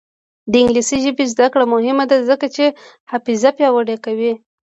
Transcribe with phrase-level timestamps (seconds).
[0.51, 2.65] د انګلیسي ژبې زده کړه مهمه ده ځکه چې
[3.11, 4.33] حافظه پیاوړې کوي.